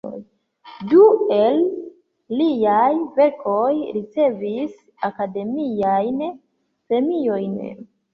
[0.91, 0.99] Du
[1.33, 1.57] el
[2.39, 4.71] liaj verkoj ricevis
[5.09, 7.55] akademiajn premiojn.